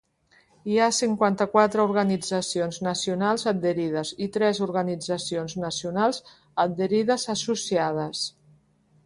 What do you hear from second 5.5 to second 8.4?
nacionals adherides associades.